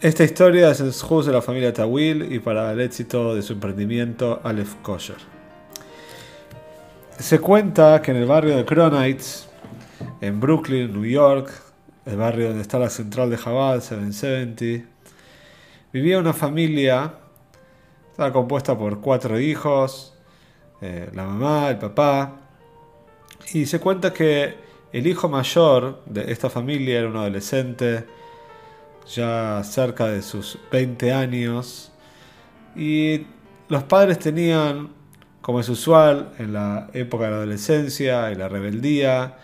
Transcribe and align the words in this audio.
Esta 0.00 0.22
historia 0.22 0.70
es 0.70 0.78
el 0.78 0.92
Shus 0.92 1.26
de 1.26 1.32
la 1.32 1.42
familia 1.42 1.72
Tawil 1.72 2.32
y 2.32 2.38
para 2.38 2.70
el 2.70 2.80
éxito 2.80 3.34
de 3.34 3.42
su 3.42 3.54
emprendimiento 3.54 4.40
Aleph 4.44 4.76
Kosher. 4.80 5.16
Se 7.18 7.40
cuenta 7.40 8.00
que 8.00 8.12
en 8.12 8.18
el 8.18 8.26
barrio 8.26 8.56
de 8.56 8.64
Cronites, 8.64 9.48
en 10.20 10.38
Brooklyn, 10.38 10.92
New 10.92 11.04
York, 11.04 11.50
el 12.06 12.16
barrio 12.16 12.46
donde 12.46 12.62
está 12.62 12.78
la 12.78 12.90
central 12.90 13.28
de 13.28 13.38
Jabal, 13.38 13.82
770, 13.82 14.88
vivía 15.92 16.20
una 16.20 16.32
familia, 16.32 17.14
estaba 18.12 18.32
compuesta 18.32 18.78
por 18.78 19.00
cuatro 19.00 19.40
hijos, 19.40 20.14
eh, 20.80 21.10
la 21.12 21.24
mamá, 21.24 21.70
el 21.70 21.78
papá, 21.78 22.36
y 23.52 23.66
se 23.66 23.80
cuenta 23.80 24.12
que 24.12 24.54
el 24.92 25.08
hijo 25.08 25.28
mayor 25.28 26.02
de 26.06 26.30
esta 26.30 26.48
familia 26.48 27.00
era 27.00 27.08
un 27.08 27.16
adolescente, 27.16 28.06
ya 29.14 29.62
cerca 29.64 30.06
de 30.06 30.22
sus 30.22 30.58
20 30.70 31.12
años, 31.12 31.92
y 32.76 33.26
los 33.68 33.82
padres 33.84 34.18
tenían, 34.18 34.90
como 35.40 35.60
es 35.60 35.68
usual 35.68 36.32
en 36.38 36.52
la 36.52 36.90
época 36.92 37.24
de 37.24 37.30
la 37.30 37.36
adolescencia 37.38 38.30
y 38.30 38.34
la 38.34 38.48
rebeldía, 38.48 39.36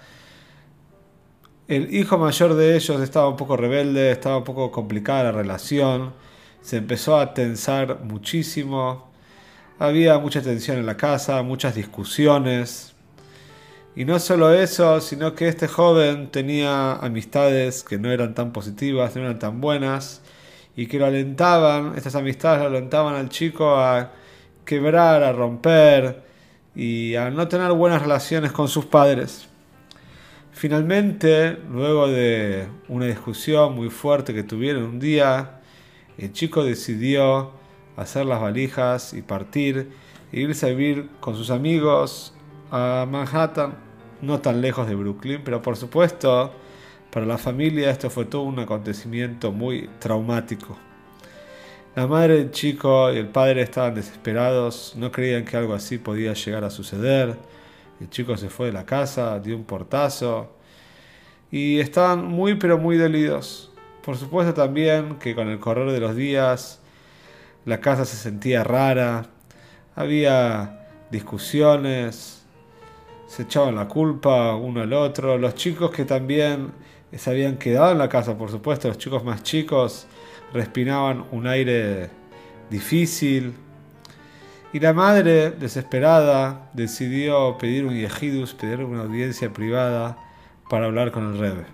el 1.66 1.94
hijo 1.94 2.19
mayor 2.19 2.55
de 2.55 2.77
ellos 2.77 3.00
estaba 3.00 3.28
un 3.28 3.36
poco 3.36 3.56
rebelde, 3.56 4.11
estaba 4.11 4.38
un 4.38 4.44
poco 4.44 4.70
complicada 4.70 5.25
la 5.25 5.33
relación, 5.33 6.12
se 6.60 6.77
empezó 6.78 7.19
a 7.19 7.33
tensar 7.34 8.00
muchísimo, 8.05 9.10
había 9.78 10.19
mucha 10.19 10.42
tensión 10.42 10.78
en 10.78 10.86
la 10.86 10.97
casa, 10.97 11.42
muchas 11.42 11.75
discusiones, 11.75 12.94
y 13.97 14.05
no 14.05 14.19
solo 14.19 14.53
eso, 14.53 15.00
sino 15.00 15.34
que 15.34 15.48
este 15.48 15.69
joven 15.69 16.31
tenía 16.31 16.95
amistades 16.95 17.84
que 17.84 17.98
no 17.98 18.11
eran 18.11 18.34
tan 18.34 18.53
positivas, 18.53 19.14
no 19.14 19.23
eran 19.23 19.39
tan 19.39 19.61
buenas, 19.61 20.23
y 20.77 20.87
que 20.87 20.98
lo 20.98 21.06
alentaban, 21.06 21.92
estas 21.97 22.17
amistades 22.17 22.61
lo 22.61 22.67
alentaban 22.67 23.15
al 23.15 23.28
chico 23.28 23.77
a 23.77 24.12
quebrar, 24.65 25.22
a 25.22 25.33
romper 25.33 26.22
y 26.75 27.15
a 27.15 27.31
no 27.31 27.47
tener 27.47 27.70
buenas 27.72 28.03
relaciones 28.03 28.50
con 28.50 28.69
sus 28.69 28.84
padres. 28.87 29.48
Finalmente, 30.53 31.59
luego 31.70 32.09
de 32.09 32.67
una 32.89 33.06
discusión 33.06 33.75
muy 33.75 33.91
fuerte 33.91 34.34
que 34.34 34.42
tuvieron 34.42 34.84
un 34.84 35.00
día, 35.00 35.61
el 36.19 36.33
chico 36.33 36.65
decidió 36.65 37.53
hacer 37.97 38.27
las 38.27 38.41
valijas 38.41 39.15
y 39.15 39.22
partir 39.22 39.91
e 40.33 40.41
irse 40.41 40.67
a 40.67 40.70
vivir 40.70 41.09
con 41.20 41.37
sus 41.37 41.50
amigos 41.50 42.34
a 42.77 43.06
Manhattan 43.06 43.72
no 44.20 44.41
tan 44.41 44.61
lejos 44.61 44.89
de 44.89 44.97
Brooklyn, 44.97 45.42
pero 45.44 45.62
por 45.62 45.77
supuesto 45.77 46.53
para 47.12 47.25
la 47.25 47.39
familia 47.39 47.89
esto 47.89 48.11
fue 48.11 48.25
todo 48.25 48.42
un 48.42 48.58
acontecimiento 48.58 49.53
muy 49.53 49.89
traumático. 50.00 50.77
La 51.94 52.08
madre 52.08 52.39
del 52.39 52.50
chico 52.50 53.12
y 53.12 53.19
el 53.19 53.28
padre 53.28 53.62
estaban 53.62 53.94
desesperados, 53.94 54.94
no 54.97 55.12
creían 55.12 55.44
que 55.44 55.56
algo 55.56 55.75
así 55.75 55.98
podía 55.98 56.33
llegar 56.33 56.64
a 56.64 56.70
suceder. 56.70 57.36
El 58.00 58.11
chico 58.11 58.36
se 58.36 58.50
fue 58.50 58.66
de 58.66 58.72
la 58.72 58.84
casa, 58.84 59.38
dio 59.38 59.54
un 59.56 59.62
portazo 59.62 60.56
y 61.53 61.78
estaban 61.78 62.27
muy 62.27 62.56
pero 62.56 62.77
muy 62.77 62.97
dolidos. 62.97 63.71
Por 64.04 64.16
supuesto 64.16 64.53
también 64.53 65.21
que 65.21 65.37
con 65.37 65.48
el 65.48 65.60
correr 65.60 65.93
de 65.93 66.00
los 66.00 66.16
días 66.16 66.81
la 67.66 67.81
casa 67.81 68.04
se 68.04 68.16
sentía 68.16 68.65
rara, 68.65 69.27
había 69.94 70.88
discusiones, 71.12 72.44
se 73.26 73.42
echaban 73.42 73.74
la 73.74 73.88
culpa 73.88 74.54
uno 74.54 74.82
al 74.82 74.92
otro. 74.92 75.38
Los 75.38 75.54
chicos 75.54 75.90
que 75.90 76.04
también 76.04 76.72
se 77.16 77.30
habían 77.30 77.56
quedado 77.56 77.92
en 77.92 77.98
la 77.98 78.08
casa, 78.08 78.36
por 78.36 78.50
supuesto, 78.50 78.88
los 78.88 78.98
chicos 78.98 79.24
más 79.24 79.42
chicos 79.42 80.06
respiraban 80.52 81.24
un 81.32 81.46
aire 81.46 82.10
difícil. 82.70 83.54
Y 84.72 84.80
la 84.80 84.92
madre, 84.92 85.52
desesperada, 85.52 86.70
decidió 86.72 87.56
pedir 87.58 87.84
un 87.84 87.94
yejidus, 87.94 88.54
pedir 88.54 88.80
una 88.80 89.02
audiencia 89.02 89.52
privada 89.52 90.18
para 90.68 90.86
hablar 90.86 91.12
con 91.12 91.32
el 91.32 91.38
rebe. 91.38 91.64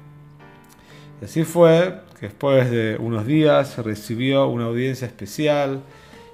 Así 1.22 1.44
fue 1.44 2.02
que 2.18 2.26
después 2.26 2.70
de 2.70 2.96
unos 2.98 3.26
días 3.26 3.78
recibió 3.78 4.48
una 4.48 4.66
audiencia 4.66 5.06
especial 5.06 5.82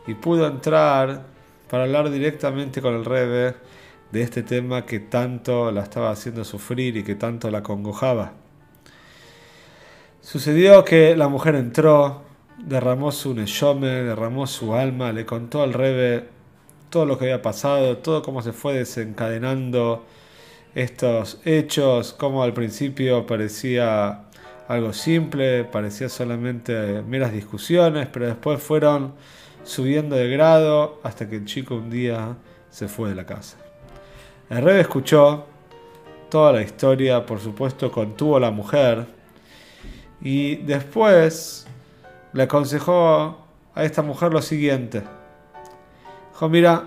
y 0.07 0.15
pudo 0.15 0.47
entrar 0.47 1.27
para 1.71 1.85
hablar 1.85 2.11
directamente 2.11 2.81
con 2.81 2.95
el 2.95 3.05
rebe 3.05 3.55
de 4.13 4.23
este 4.23 4.43
tema 4.43 4.87
que 4.87 5.01
tanto 5.01 5.71
la 5.73 5.83
estaba 5.83 6.11
haciendo 6.11 6.45
sufrir 6.45 6.97
y 6.97 7.03
que 7.03 7.15
tanto 7.15 7.51
la 7.51 7.63
congojaba. 7.63 8.33
Sucedió 10.21 10.85
que 10.85 11.17
la 11.17 11.29
mujer 11.29 11.55
entró, 11.55 12.23
derramó 12.59 13.13
su 13.13 13.35
neshome, 13.35 13.87
derramó 13.87 14.47
su 14.47 14.75
alma, 14.75 15.13
le 15.13 15.25
contó 15.25 15.63
al 15.63 15.73
rebe 15.73 16.29
todo 16.91 17.07
lo 17.07 17.19
que 17.19 17.27
había 17.27 17.43
pasado, 17.43 17.99
todo 17.99 18.23
cómo 18.23 18.43
se 18.43 18.53
fue 18.53 18.75
desencadenando 18.75 20.05
estos 20.75 21.41
hechos, 21.45 22.13
cómo 22.13 22.43
al 22.43 22.53
principio 22.53 23.27
parecía 23.27 24.25
algo 24.69 24.93
simple, 24.93 25.65
parecía 25.65 26.09
solamente 26.09 27.03
meras 27.03 27.33
discusiones, 27.33 28.09
pero 28.13 28.27
después 28.27 28.63
fueron 28.63 29.15
subiendo 29.65 30.17
de 30.17 30.29
grado 30.29 31.01
hasta 31.03 31.29
que 31.29 31.37
el 31.37 31.45
chico 31.45 31.77
un 31.77 31.91
día 31.91 32.37
se 32.71 32.89
fue 32.89 33.11
de 33.11 33.15
la 33.15 33.27
casa. 33.27 33.66
El 34.49 34.63
rey 34.63 34.79
escuchó 34.79 35.45
toda 36.31 36.53
la 36.53 36.63
historia, 36.63 37.27
por 37.27 37.41
supuesto 37.41 37.91
contuvo 37.91 38.37
a 38.37 38.41
la 38.41 38.53
mujer 38.53 39.05
y 40.21 40.57
después 40.57 41.67
le 42.33 42.45
aconsejó 42.45 43.45
a 43.75 43.85
esta 43.85 44.03
mujer 44.03 44.33
lo 44.33 44.41
siguiente. 44.41 45.03
Dijo, 46.31 46.49
mira, 46.49 46.85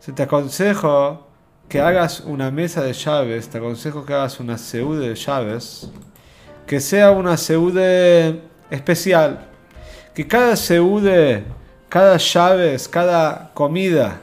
si 0.00 0.12
te 0.12 0.22
aconsejo 0.22 1.26
que 1.68 1.78
hagas 1.78 2.20
una 2.20 2.50
mesa 2.50 2.82
de 2.82 2.94
llaves, 2.94 3.50
te 3.50 3.58
aconsejo 3.58 4.06
que 4.06 4.14
hagas 4.14 4.40
una 4.40 4.56
seude 4.56 5.10
de 5.10 5.14
llaves, 5.14 5.90
que 6.66 6.80
sea 6.80 7.10
una 7.10 7.36
seude 7.36 8.40
especial, 8.70 9.46
que 10.14 10.26
cada 10.26 10.56
seude, 10.56 11.44
cada 11.90 12.16
llaves, 12.16 12.88
cada 12.88 13.50
comida 13.52 14.22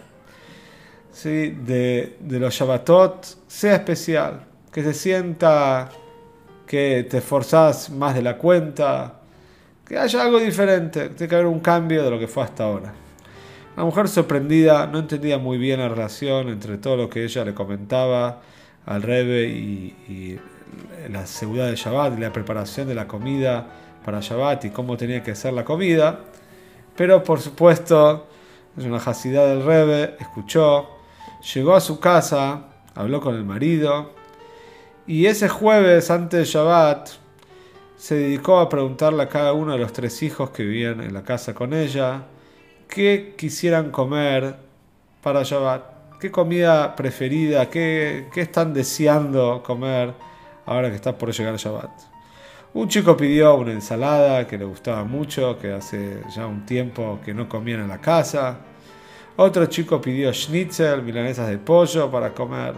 de, 1.24 2.18
los 2.40 2.54
Shabbatot 2.54 3.26
sea 3.48 3.76
especial, 3.76 4.42
que 4.72 4.84
se 4.84 4.94
sienta 4.94 5.90
que 6.66 7.08
te 7.10 7.18
esforzás 7.18 7.90
más 7.90 8.16
de 8.16 8.22
la 8.22 8.38
cuenta, 8.38 9.16
que 9.86 9.98
haya 9.98 10.22
algo 10.22 10.40
diferente, 10.40 11.10
tiene 11.10 11.28
que 11.28 11.36
haber 11.36 11.48
un 11.48 11.60
cambio 11.60 12.04
de 12.04 12.12
lo 12.12 12.20
que 12.20 12.28
fue 12.28 12.44
hasta 12.44 12.64
ahora. 12.64 12.94
La 13.76 13.84
mujer 13.84 14.08
sorprendida 14.08 14.86
no 14.88 15.00
entendía 15.00 15.38
muy 15.38 15.58
bien 15.58 15.80
la 15.80 15.90
relación 15.90 16.50
entre 16.50 16.78
todo 16.78 16.96
lo 16.96 17.10
que 17.10 17.24
ella 17.24 17.44
le 17.46 17.54
comentaba 17.54 18.42
al 18.86 19.02
Rebe 19.02 19.48
y, 19.48 20.40
la 21.10 21.26
seguridad 21.26 21.68
de 21.68 21.76
Shabbat 21.76 22.18
y 22.18 22.22
la 22.22 22.32
preparación 22.32 22.88
de 22.88 22.94
la 22.94 23.08
comida 23.08 23.66
para 24.06 24.20
Shabbat 24.20 24.66
y 24.66 24.70
cómo 24.70 24.98
tenía 24.98 25.24
que 25.24 25.34
ser 25.34 25.54
la 25.54 25.66
comida. 25.66 26.20
Pero 26.96 27.24
por 27.24 27.40
supuesto, 27.40 28.28
es 28.78 28.86
una 28.86 29.00
jacidad 29.00 29.48
del 29.48 29.66
Rebe, 29.66 30.16
escuchó, 30.20 30.99
llegó 31.54 31.76
a 31.76 31.82
su 31.82 32.00
casa, 32.00 32.68
habló 32.96 33.22
con 33.22 33.36
el 33.36 33.46
marido 33.46 34.14
y 35.08 35.26
ese 35.26 35.50
jueves 35.50 36.12
antes 36.12 36.40
de 36.40 36.46
Shabbat 36.46 37.10
se 37.98 38.16
dedicó 38.16 38.60
a 38.60 38.70
preguntarle 38.70 39.24
a 39.24 39.30
cada 39.30 39.54
uno 39.54 39.74
de 39.74 39.80
los 39.80 39.92
tres 39.94 40.22
hijos 40.24 40.52
que 40.52 40.64
vivían 40.64 41.02
en 41.02 41.14
la 41.14 41.24
casa 41.24 41.54
con 41.54 41.74
ella 41.74 42.24
qué 42.88 43.36
quisieran 43.38 43.92
comer 43.92 44.56
para 45.22 45.44
Shabbat, 45.44 46.20
qué 46.20 46.32
comida 46.32 46.96
preferida, 46.96 47.70
qué, 47.70 48.28
qué 48.34 48.42
están 48.42 48.74
deseando 48.74 49.62
comer 49.64 50.14
ahora 50.66 50.90
que 50.90 50.96
está 50.96 51.18
por 51.18 51.32
llegar 51.32 51.56
Shabbat. 51.56 51.92
Un 52.74 52.88
chico 52.88 53.18
pidió 53.18 53.56
una 53.56 53.72
ensalada 53.72 54.46
que 54.46 54.58
le 54.58 54.66
gustaba 54.66 55.04
mucho, 55.04 55.58
que 55.58 55.74
hace 55.74 56.22
ya 56.36 56.46
un 56.46 56.66
tiempo 56.66 57.20
que 57.24 57.34
no 57.34 57.50
comían 57.50 57.82
en 57.82 57.88
la 57.88 58.00
casa. 58.00 58.60
Otro 59.42 59.68
chico 59.68 60.02
pidió 60.02 60.34
schnitzel, 60.34 61.02
milanesas 61.02 61.48
de 61.48 61.58
pollo 61.58 62.12
para 62.12 62.34
comer. 62.34 62.74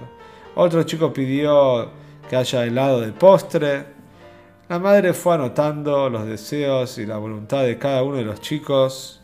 Otro 0.54 0.84
chico 0.84 1.12
pidió 1.12 1.90
que 2.30 2.36
haya 2.36 2.64
helado 2.66 3.02
de 3.02 3.12
postre. 3.14 3.84
la 4.70 4.78
madre 4.78 5.14
fue 5.14 5.34
anotando 5.34 6.08
los 6.08 6.28
deseos 6.28 7.00
y 7.00 7.08
la 7.08 7.18
voluntad 7.18 7.64
de 7.64 7.80
cada 7.80 8.04
uno 8.04 8.18
de 8.18 8.26
los 8.26 8.42
chicos 8.42 9.24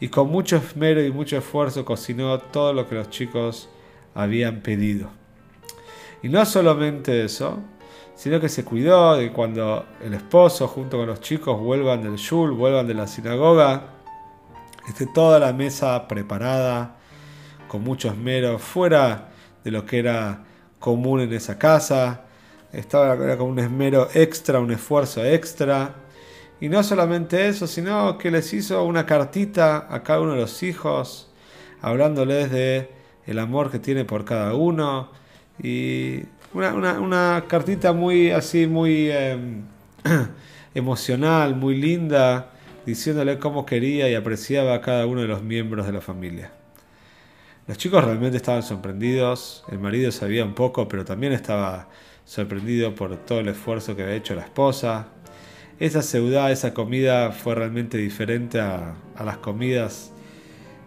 y 0.00 0.08
con 0.08 0.30
mucho 0.30 0.56
esmero 0.56 1.04
y 1.04 1.12
mucho 1.12 1.36
esfuerzo 1.36 1.84
cocinó 1.84 2.38
todo 2.38 2.72
lo 2.72 2.88
que 2.88 2.94
los 2.94 3.10
chicos 3.10 3.68
habían 4.14 4.62
pedido. 4.62 5.10
Y 6.22 6.30
no 6.30 6.46
solamente 6.46 7.22
eso, 7.26 7.58
sino 8.14 8.40
que 8.40 8.48
se 8.48 8.64
cuidó 8.64 9.18
de 9.18 9.32
cuando 9.32 9.84
el 10.02 10.14
esposo 10.14 10.66
junto 10.66 10.96
con 10.96 11.08
los 11.08 11.20
chicos 11.20 11.60
vuelvan 11.60 12.02
del 12.02 12.16
shul, 12.16 12.52
vuelvan 12.52 12.86
de 12.86 12.94
la 12.94 13.06
sinagoga, 13.06 13.99
esté 14.88 15.06
toda 15.06 15.38
la 15.38 15.52
mesa 15.52 16.08
preparada 16.08 16.96
con 17.68 17.82
mucho 17.82 18.08
esmero, 18.08 18.58
fuera 18.58 19.28
de 19.62 19.70
lo 19.70 19.84
que 19.86 19.98
era 19.98 20.44
común 20.78 21.20
en 21.20 21.32
esa 21.32 21.58
casa, 21.58 22.22
estaba 22.72 23.16
con 23.36 23.48
un 23.48 23.58
esmero 23.58 24.08
extra, 24.14 24.60
un 24.60 24.72
esfuerzo 24.72 25.24
extra. 25.24 25.94
Y 26.60 26.68
no 26.68 26.82
solamente 26.82 27.48
eso, 27.48 27.66
sino 27.66 28.18
que 28.18 28.30
les 28.30 28.52
hizo 28.52 28.84
una 28.84 29.06
cartita 29.06 29.86
a 29.88 30.02
cada 30.02 30.20
uno 30.20 30.32
de 30.32 30.40
los 30.40 30.62
hijos, 30.62 31.30
hablándoles 31.80 32.50
de 32.50 32.90
el 33.26 33.38
amor 33.38 33.70
que 33.70 33.78
tiene 33.78 34.04
por 34.04 34.24
cada 34.24 34.54
uno. 34.54 35.10
Y 35.62 36.24
una, 36.52 37.44
cartita 37.46 37.92
muy 37.92 38.30
así, 38.30 38.66
muy 38.66 39.10
em, 39.10 39.62
emocional, 40.74 41.54
muy 41.54 41.76
linda, 41.76 42.50
diciéndole 42.86 43.38
cómo 43.38 43.66
quería 43.66 44.08
y 44.08 44.14
apreciaba 44.14 44.74
a 44.74 44.80
cada 44.80 45.06
uno 45.06 45.22
de 45.22 45.28
los 45.28 45.42
miembros 45.42 45.86
de 45.86 45.92
la 45.92 46.00
familia. 46.00 46.52
Los 47.66 47.78
chicos 47.78 48.02
realmente 48.02 48.36
estaban 48.36 48.62
sorprendidos, 48.62 49.64
el 49.70 49.78
marido 49.78 50.10
sabía 50.10 50.44
un 50.44 50.54
poco, 50.54 50.88
pero 50.88 51.04
también 51.04 51.32
estaba 51.32 51.88
sorprendido 52.24 52.94
por 52.94 53.16
todo 53.18 53.40
el 53.40 53.48
esfuerzo 53.48 53.94
que 53.94 54.02
había 54.02 54.16
hecho 54.16 54.34
la 54.34 54.42
esposa. 54.42 55.08
Esa 55.78 56.02
ciudad, 56.02 56.50
esa 56.50 56.74
comida 56.74 57.32
fue 57.32 57.54
realmente 57.54 57.96
diferente 57.96 58.60
a, 58.60 58.94
las 59.24 59.36
comidas 59.38 60.12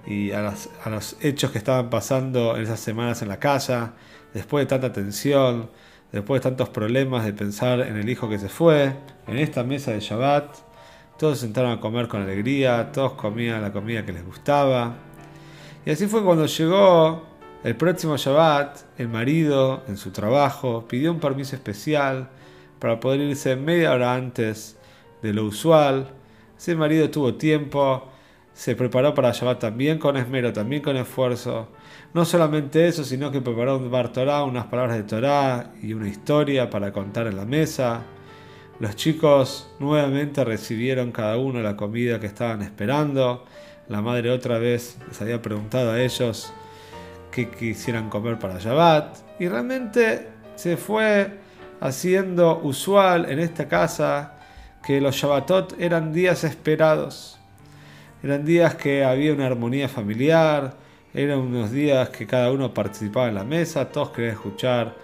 y 0.05 0.31
a, 0.31 0.53
los 0.85 1.15
hechos 1.21 1.51
que 1.51 1.57
estaban 1.57 1.89
pasando 1.89 2.57
en 2.57 2.63
esas 2.63 2.79
semanas 2.79 3.21
en 3.21 3.29
la 3.29 3.39
casa, 3.39 3.93
después 4.33 4.63
de 4.63 4.67
tanta 4.67 4.91
tensión, 4.91 5.69
después 6.11 6.41
de 6.41 6.49
tantos 6.49 6.69
problemas 6.69 7.25
de 7.25 7.33
pensar 7.33 7.79
en 7.81 7.97
el 7.97 8.09
hijo 8.09 8.29
que 8.29 8.39
se 8.39 8.49
fue, 8.49 8.93
en 9.27 9.37
esta 9.37 9.63
mesa 9.63 9.91
de 9.91 9.99
Shabbat, 9.99 10.72
todos 11.17 11.39
se 11.39 11.45
sentaron 11.45 11.71
a 11.71 11.79
comer 11.79 12.07
con 12.07 12.21
alegría, 12.21 12.91
todos 12.91 13.13
comían 13.13 13.61
la 13.61 13.71
comida 13.71 14.05
que 14.05 14.13
les 14.13 14.25
gustaba. 14.25 14.95
Y 15.85 15.91
así 15.91 16.07
fue 16.07 16.23
cuando 16.23 16.45
llegó 16.45 17.23
el 17.63 17.75
próximo 17.75 18.17
Shabbat, 18.17 18.99
el 18.99 19.07
marido, 19.07 19.83
en 19.87 19.97
su 19.97 20.11
trabajo, 20.11 20.85
pidió 20.87 21.11
un 21.11 21.19
permiso 21.19 21.55
especial 21.55 22.29
para 22.79 22.99
poder 22.99 23.21
irse 23.21 23.55
media 23.55 23.93
hora 23.93 24.15
antes 24.15 24.77
de 25.21 25.33
lo 25.33 25.45
usual. 25.45 26.09
Ese 26.57 26.75
marido 26.75 27.09
tuvo 27.09 27.35
tiempo, 27.35 28.09
se 28.53 28.75
preparó 28.75 29.13
para 29.13 29.31
Shabbat 29.31 29.59
también 29.59 29.97
con 29.97 30.17
esmero, 30.17 30.51
también 30.51 30.81
con 30.81 30.97
esfuerzo. 30.97 31.69
No 32.13 32.25
solamente 32.25 32.87
eso, 32.87 33.03
sino 33.03 33.31
que 33.31 33.41
preparó 33.41 33.77
un 33.77 33.89
bar 33.89 34.11
Torah, 34.11 34.43
unas 34.43 34.65
palabras 34.65 34.97
de 34.97 35.03
Torah 35.03 35.71
y 35.81 35.93
una 35.93 36.09
historia 36.09 36.69
para 36.69 36.91
contar 36.91 37.27
en 37.27 37.37
la 37.37 37.45
mesa. 37.45 38.01
Los 38.79 38.95
chicos 38.95 39.69
nuevamente 39.79 40.43
recibieron 40.43 41.11
cada 41.11 41.37
uno 41.37 41.61
la 41.61 41.77
comida 41.77 42.19
que 42.19 42.25
estaban 42.25 42.61
esperando. 42.63 43.45
La 43.87 44.01
madre 44.01 44.31
otra 44.31 44.57
vez 44.57 44.97
les 45.07 45.21
había 45.21 45.41
preguntado 45.41 45.91
a 45.91 46.01
ellos 46.01 46.51
que 47.31 47.49
quisieran 47.49 48.09
comer 48.09 48.39
para 48.39 48.59
Shabbat. 48.59 49.17
Y 49.39 49.47
realmente 49.47 50.27
se 50.55 50.77
fue 50.77 51.39
haciendo 51.81 52.61
usual 52.63 53.29
en 53.29 53.39
esta 53.39 53.67
casa 53.67 54.33
que 54.85 54.99
los 54.99 55.15
Shabbatot 55.15 55.79
eran 55.79 56.11
días 56.11 56.43
esperados. 56.43 57.39
Eran 58.23 58.43
días 58.43 58.75
que 58.75 59.03
había 59.03 59.33
una 59.33 59.47
armonía 59.47 59.87
familiar, 59.87 60.75
eran 61.13 61.39
unos 61.39 61.71
días 61.71 62.09
que 62.09 62.25
cada 62.25 62.51
uno 62.51 62.73
participaba 62.73 63.27
en 63.27 63.35
la 63.35 63.43
mesa, 63.43 63.89
todos 63.89 64.09
querían 64.09 64.33
escuchar 64.33 64.95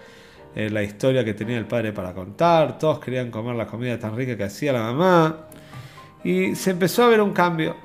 eh, 0.54 0.70
la 0.70 0.82
historia 0.82 1.24
que 1.24 1.34
tenía 1.34 1.58
el 1.58 1.66
padre 1.66 1.92
para 1.92 2.12
contar, 2.12 2.78
todos 2.78 2.98
querían 2.98 3.30
comer 3.30 3.56
la 3.56 3.66
comida 3.66 3.98
tan 3.98 4.16
rica 4.16 4.36
que 4.36 4.44
hacía 4.44 4.72
la 4.72 4.82
mamá. 4.92 5.46
Y 6.24 6.54
se 6.54 6.72
empezó 6.72 7.04
a 7.04 7.08
ver 7.08 7.20
un 7.20 7.32
cambio. 7.32 7.76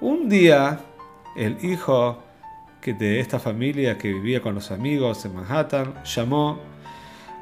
Un 0.00 0.28
día, 0.28 0.80
el 1.36 1.64
hijo 1.64 2.22
que 2.84 2.92
de 2.92 3.18
esta 3.18 3.38
familia 3.38 3.96
que 3.96 4.12
vivía 4.12 4.42
con 4.42 4.54
los 4.54 4.70
amigos 4.70 5.24
en 5.24 5.34
Manhattan, 5.34 5.94
llamó 6.04 6.60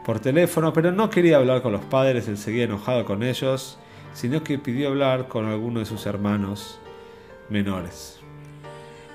por 0.04 0.20
teléfono, 0.20 0.72
pero 0.72 0.92
no 0.92 1.10
quería 1.10 1.38
hablar 1.38 1.62
con 1.62 1.72
los 1.72 1.84
padres, 1.84 2.28
él 2.28 2.38
seguía 2.38 2.64
enojado 2.64 3.04
con 3.04 3.24
ellos, 3.24 3.76
sino 4.14 4.44
que 4.44 4.58
pidió 4.58 4.90
hablar 4.90 5.26
con 5.26 5.46
alguno 5.46 5.80
de 5.80 5.86
sus 5.86 6.06
hermanos 6.06 6.78
menores. 7.48 8.21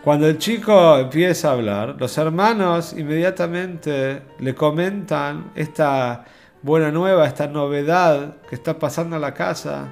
Cuando 0.07 0.25
el 0.30 0.38
chico 0.38 0.98
empieza 1.00 1.50
a 1.50 1.51
hablar, 1.51 1.98
los 2.00 2.18
hermanos 2.18 2.94
inmediatamente 2.94 4.21
le 4.39 4.56
comentan 4.56 5.51
esta 5.54 6.24
buena 6.62 6.92
nueva, 6.92 7.27
esta 7.27 7.48
novedad 7.48 8.38
que 8.50 8.56
está 8.56 8.80
pasando 8.80 9.18
en 9.18 9.21
la 9.21 9.33
casa, 9.33 9.89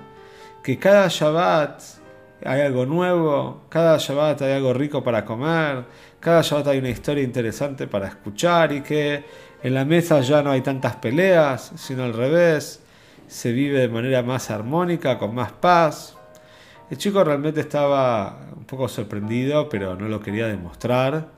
que 0.63 0.79
cada 0.79 1.09
Shabbat 1.09 1.81
hay 2.45 2.62
algo 2.62 2.85
nuevo, 2.85 3.65
cada 3.67 3.97
Shabbat 3.97 4.44
hay 4.44 4.53
algo 4.53 4.73
rico 4.73 5.03
para 5.03 5.25
comer, 5.25 5.83
cada 6.21 6.41
Shabbat 6.41 6.68
hay 6.68 6.77
una 6.77 6.91
historia 6.91 7.21
interesante 7.21 7.85
para 7.85 8.07
escuchar 8.07 8.71
y 8.71 8.79
que 8.79 9.25
en 9.61 9.73
la 9.73 9.83
mesa 9.83 10.21
ya 10.21 10.41
no 10.41 10.51
hay 10.51 10.61
tantas 10.61 10.95
peleas, 10.95 11.73
sino 11.75 12.06
al 12.06 12.13
revés, 12.13 12.81
se 13.27 13.51
vive 13.51 13.79
de 13.79 13.89
manera 13.89 14.23
más 14.23 14.50
armónica, 14.50 15.18
con 15.18 15.35
más 15.35 15.51
paz. 15.51 16.15
El 16.89 16.97
chico 16.97 17.23
realmente 17.23 17.61
estaba 17.61 18.37
un 18.55 18.65
poco 18.65 18.87
sorprendido, 18.87 19.67
pero 19.69 19.95
no 19.95 20.07
lo 20.07 20.19
quería 20.19 20.47
demostrar. 20.47 21.29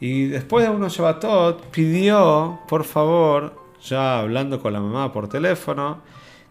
Y 0.00 0.26
después 0.26 0.64
de 0.66 0.70
unos 0.70 0.96
Shabbatot 0.96 1.66
pidió, 1.66 2.58
por 2.66 2.84
favor, 2.84 3.54
ya 3.82 4.18
hablando 4.18 4.60
con 4.60 4.72
la 4.72 4.80
mamá 4.80 5.12
por 5.12 5.28
teléfono, 5.28 6.02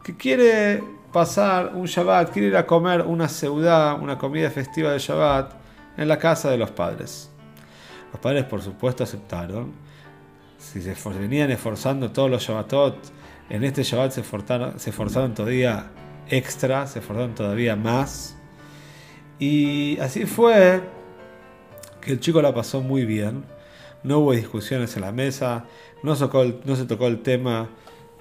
que 0.03 0.15
quiere 0.15 0.81
pasar 1.11 1.73
un 1.73 1.85
Shabbat, 1.85 2.31
quiere 2.31 2.49
ir 2.49 2.57
a 2.57 2.65
comer 2.65 3.01
una 3.01 3.27
seudá, 3.27 3.95
una 3.95 4.17
comida 4.17 4.49
festiva 4.51 4.91
de 4.91 4.99
Shabbat, 4.99 5.53
en 5.97 6.07
la 6.07 6.17
casa 6.17 6.49
de 6.49 6.57
los 6.57 6.71
padres. 6.71 7.29
Los 8.13 8.21
padres, 8.21 8.45
por 8.45 8.61
supuesto, 8.61 9.03
aceptaron. 9.03 9.73
Si 10.57 10.81
se 10.81 10.95
venían 11.19 11.51
esforzando 11.51 12.11
todos 12.11 12.29
los 12.29 12.41
Shabbatot, 12.41 12.95
en 13.49 13.63
este 13.65 13.83
Shabbat 13.83 14.11
se 14.11 14.23
se 14.23 14.89
esforzaron 14.89 15.33
todavía 15.33 15.91
extra, 16.29 16.87
se 16.87 16.99
esforzaron 16.99 17.35
todavía 17.35 17.75
más. 17.75 18.35
Y 19.39 19.97
así 19.99 20.25
fue 20.25 20.81
que 22.01 22.11
el 22.11 22.19
chico 22.19 22.41
la 22.41 22.53
pasó 22.53 22.81
muy 22.81 23.05
bien. 23.05 23.43
No 24.03 24.19
hubo 24.19 24.31
discusiones 24.33 24.95
en 24.95 25.01
la 25.01 25.11
mesa, 25.11 25.65
no, 26.03 26.15
se 26.15 26.27
tocó 26.85 27.07
el 27.07 27.21
tema 27.21 27.69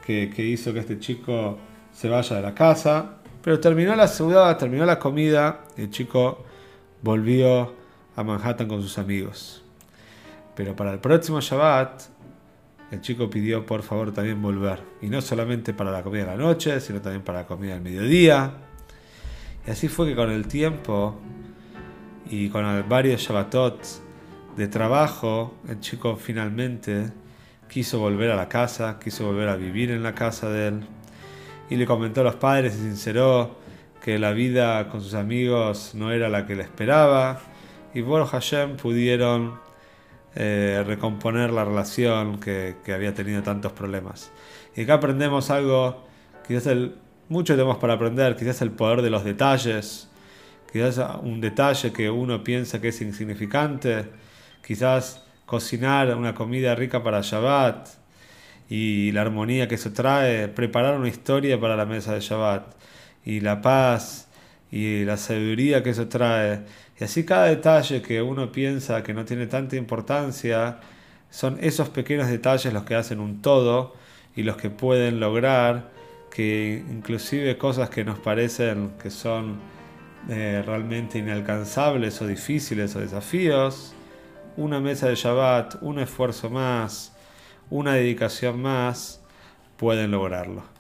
que, 0.05 0.33
hizo 0.39 0.73
que 0.73 0.81
este 0.81 0.99
chico 0.99 1.59
se 1.93 2.09
vaya 2.09 2.37
de 2.37 2.43
la 2.43 2.55
casa. 2.55 3.17
Pero 3.43 3.61
terminó 3.61 3.95
la 3.95 4.09
ciudad, 4.09 4.57
terminó 4.59 4.85
la 4.85 4.99
comida, 4.99 5.65
y 5.77 5.83
el 5.83 5.91
chico 5.91 6.45
volvió 7.03 7.75
a 8.17 8.25
Manhattan 8.25 8.67
con 8.67 8.83
sus 8.83 8.99
amigos. 8.99 9.63
Pero 10.57 10.75
para 10.75 10.93
el 10.93 10.99
próximo 10.99 11.41
Shabbat, 11.41 12.03
el 12.91 13.01
chico 13.03 13.29
pidió 13.29 13.67
por 13.67 13.83
favor 13.83 14.13
también 14.13 14.41
volver. 14.41 14.81
Y 15.03 15.09
no 15.09 15.21
solamente 15.21 15.75
para 15.75 15.91
la 15.91 16.03
comida 16.03 16.25
de 16.25 16.31
la 16.31 16.37
noche, 16.37 16.81
sino 16.81 17.01
también 17.01 17.23
para 17.23 17.41
la 17.41 17.47
comida 17.47 17.75
del 17.75 17.83
mediodía. 17.83 18.55
Y 19.67 19.71
así 19.71 19.89
fue 19.89 20.07
que 20.07 20.17
con 20.17 20.31
el 20.31 20.47
tiempo 20.47 21.21
y 22.31 22.49
con 22.49 22.89
varios 22.89 23.21
Shabbatot 23.21 23.79
de 24.57 24.69
trabajo, 24.69 25.55
el 25.69 25.81
chico 25.81 26.17
finalmente 26.17 27.13
quiso 27.69 27.99
volver 27.99 28.31
a 28.31 28.37
la 28.37 28.49
casa, 28.49 28.99
quiso 28.99 29.27
volver 29.27 29.49
a 29.49 29.57
vivir 29.57 29.91
en 29.91 30.03
la 30.03 30.15
casa 30.15 30.49
de 30.51 30.69
él. 30.69 30.81
Y 31.71 31.77
le 31.77 31.85
comentó 31.85 32.23
a 32.23 32.25
los 32.25 32.37
padres 32.37 32.75
y 32.77 32.79
sinceró 32.79 33.59
que 34.03 34.19
la 34.19 34.33
vida 34.33 34.89
con 34.89 35.03
sus 35.03 35.13
amigos 35.13 35.93
no 35.95 36.11
era 36.11 36.31
la 36.31 36.47
que 36.47 36.57
le 36.57 36.63
esperaba. 36.63 37.41
Y 37.93 38.03
por 38.03 38.27
Hashem 38.27 38.77
pudieron 38.77 39.59
eh, 40.41 40.85
recomponer 40.87 41.51
la 41.51 41.65
relación 41.65 42.39
que, 42.39 42.77
había 42.95 43.13
tenido 43.13 43.43
tantos 43.43 43.73
problemas. 43.73 44.31
Y 44.77 44.83
acá 44.83 44.95
aprendemos 44.95 45.51
algo, 45.51 46.07
quizás 46.47 46.69
el, 46.69 46.95
mucho 47.29 47.55
tenemos 47.55 47.79
para 47.79 47.95
aprender, 47.95 48.37
quizás 48.37 48.63
el 48.63 48.71
poder 48.71 49.03
de 49.03 49.11
los 49.11 49.25
detalles, 49.25 50.09
quizás 50.73 51.01
un 51.23 51.41
detalle 51.41 51.93
que 51.93 52.09
uno 52.09 52.45
piensa 52.45 52.81
que 52.81 52.89
es 52.89 53.01
insignificante, 53.01 54.05
quizás 54.65 55.25
cocinar 55.45 56.15
una 56.15 56.37
comida 56.37 56.77
rica 56.77 57.03
para 57.03 57.21
Shabbat 57.21 57.89
y 58.71 59.11
la 59.11 59.23
armonía 59.23 59.67
que 59.67 59.75
eso 59.75 59.93
trae, 59.93 60.47
preparar 60.47 61.01
una 61.01 61.09
historia 61.09 61.59
para 61.59 61.75
la 61.75 61.85
mesa 61.85 62.15
de 62.15 62.21
Shabbat 62.21 62.77
y 63.25 63.41
la 63.41 63.61
paz 63.61 64.29
y 64.71 65.05
la 65.05 65.17
sabiduría 65.17 65.83
que 65.83 65.91
eso 65.91 66.07
trae 66.07 66.61
y 67.01 67.05
así 67.05 67.25
cada 67.25 67.47
detalle 67.47 68.03
que 68.03 68.23
uno 68.23 68.51
piensa 68.51 69.03
que 69.03 69.15
no 69.15 69.25
tiene 69.25 69.47
tanta 69.47 69.77
importancia, 69.77 70.81
son 71.31 71.59
esos 71.61 71.89
pequeños 71.91 72.29
detalles 72.29 72.73
los 72.73 72.85
que 72.85 72.95
hacen 72.95 73.21
un 73.21 73.41
todo 73.43 73.95
y 74.35 74.43
los 74.43 74.57
que 74.57 74.71
pueden 74.71 75.21
lograr 75.21 75.91
que 76.31 76.85
inclusive 76.91 77.57
cosas 77.57 77.91
que 77.91 78.05
nos 78.05 78.19
parecen 78.19 78.93
que 79.01 79.11
son 79.11 79.59
eh, 80.29 80.63
realmente 80.67 81.19
inalcanzables 81.19 82.21
o 82.21 82.27
difíciles 82.27 82.95
o 82.97 83.01
desafíos, 83.01 83.95
una 84.57 84.81
mesa 84.81 85.09
de 85.09 85.15
Shabbat, 85.15 85.77
un 85.83 86.01
esfuerzo 86.01 86.51
más, 86.51 87.13
una 87.71 87.95
dedicación 87.95 88.61
más, 88.61 89.21
pueden 89.77 90.11
lograrlo. 90.11 90.78